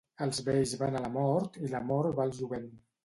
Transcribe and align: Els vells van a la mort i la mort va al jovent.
Els 0.25 0.39
vells 0.47 0.71
van 0.79 0.97
a 0.99 1.03
la 1.03 1.11
mort 1.17 1.61
i 1.63 1.69
la 1.75 1.83
mort 1.91 2.19
va 2.21 2.27
al 2.29 2.35
jovent. 2.39 2.67